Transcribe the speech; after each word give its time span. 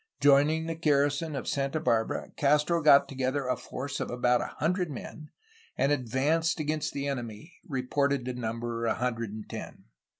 Joining 0.19 0.65
the 0.65 0.73
garrison 0.73 1.35
of 1.35 1.47
Santa 1.47 1.79
Barbara, 1.79 2.31
Castro 2.35 2.81
got 2.81 3.07
together 3.07 3.45
a 3.45 3.55
force 3.55 3.99
of 3.99 4.09
about 4.09 4.41
a 4.41 4.55
hundred 4.57 4.89
men, 4.89 5.29
and 5.77 5.91
advanced 5.91 6.59
against 6.59 6.91
the 6.93 7.07
enemy, 7.07 7.53
reported 7.67 8.25
to 8.25 8.33
number 8.33 8.87
a 8.87 8.95
hundred 8.95 9.29
and 9.31 9.47
ten. 9.47 9.83